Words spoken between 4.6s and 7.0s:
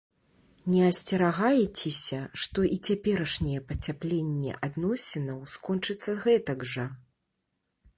адносінаў скончыцца гэтак жа?